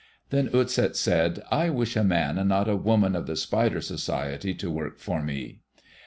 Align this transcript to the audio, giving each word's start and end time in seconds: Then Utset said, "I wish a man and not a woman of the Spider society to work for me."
Then 0.31 0.47
Utset 0.49 0.95
said, 0.95 1.43
"I 1.51 1.69
wish 1.69 1.95
a 1.95 2.03
man 2.03 2.39
and 2.39 2.49
not 2.49 2.67
a 2.67 2.75
woman 2.75 3.15
of 3.15 3.27
the 3.27 3.35
Spider 3.35 3.81
society 3.81 4.55
to 4.55 4.71
work 4.71 4.97
for 4.97 5.21
me." 5.21 5.59